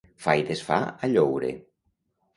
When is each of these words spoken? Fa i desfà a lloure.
Fa 0.23 0.33
i 0.39 0.45
desfà 0.47 0.79
a 0.87 1.11
lloure. 1.13 1.53